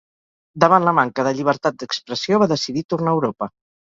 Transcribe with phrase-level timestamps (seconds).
[0.63, 3.53] Davant la manca de llibertat d'expressió, va decidir tornar a Europa.